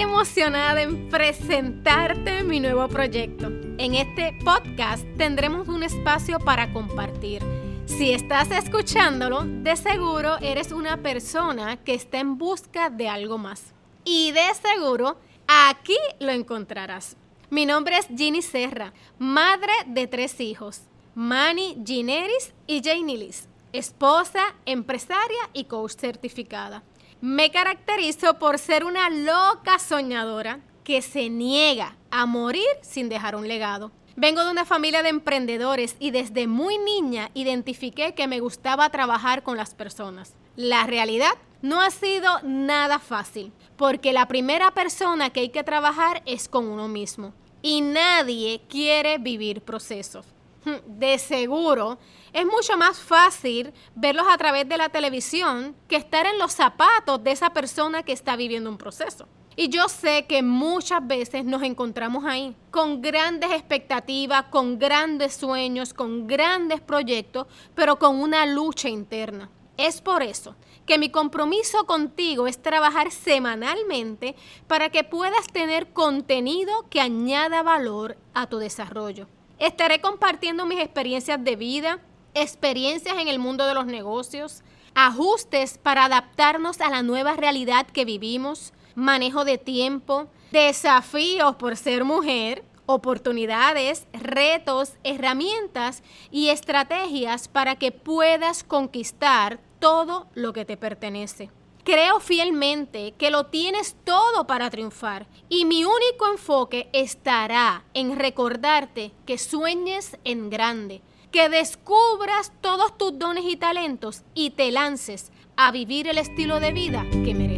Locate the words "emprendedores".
35.10-35.94